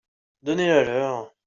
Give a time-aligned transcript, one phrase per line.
[0.41, 1.35] Donnez-la leur.